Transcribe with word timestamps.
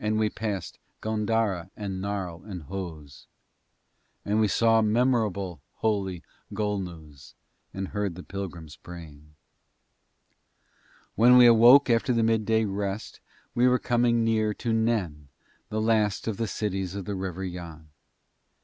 And 0.00 0.18
we 0.18 0.30
passed 0.30 0.80
Góndara 1.00 1.70
and 1.76 2.02
Narl 2.02 2.42
and 2.44 2.62
Hoz. 2.64 3.26
And 4.24 4.40
we 4.40 4.48
saw 4.48 4.82
memorable, 4.82 5.60
holy 5.74 6.24
Golnuz, 6.52 7.34
and 7.72 7.86
heard 7.94 8.16
the 8.16 8.24
pilgrims 8.24 8.74
praying. 8.74 9.36
When 11.14 11.36
we 11.36 11.46
awoke 11.46 11.88
after 11.88 12.12
the 12.12 12.24
midday 12.24 12.64
rest 12.64 13.20
we 13.54 13.68
were 13.68 13.78
coming 13.78 14.24
near 14.24 14.54
to 14.54 14.72
Nen, 14.72 15.28
the 15.68 15.80
last 15.80 16.26
of 16.26 16.36
the 16.36 16.48
cities 16.48 16.96
in 16.96 17.04
the 17.04 17.14
River 17.14 17.44
Yann. 17.44 17.90